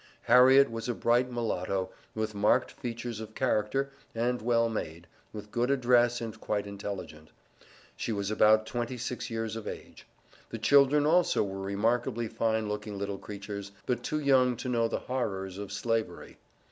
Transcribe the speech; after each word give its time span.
Harriet 0.23 0.71
was 0.71 0.89
a 0.89 0.95
bright 0.95 1.29
mulatto, 1.29 1.91
with 2.15 2.33
marked 2.33 2.71
features 2.71 3.19
of 3.19 3.35
character, 3.35 3.91
and 4.15 4.41
well 4.41 4.67
made, 4.67 5.05
with 5.31 5.51
good 5.51 5.69
address 5.69 6.19
and 6.21 6.41
quite 6.41 6.65
intelligent. 6.65 7.29
She 7.95 8.11
was 8.11 8.31
about 8.31 8.65
twenty 8.65 8.97
six 8.97 9.29
years 9.29 9.55
of 9.55 9.67
age. 9.67 10.07
The 10.49 10.57
children 10.57 11.05
also 11.05 11.43
were 11.43 11.61
remarkably 11.61 12.27
fine 12.27 12.67
looking 12.67 12.97
little 12.97 13.19
creatures, 13.19 13.73
but 13.85 14.01
too 14.01 14.19
young 14.19 14.57
to 14.57 14.69
know 14.69 14.87
the 14.87 14.97
horrors 14.97 15.59
of 15.59 15.71
Slavery. 15.71 16.39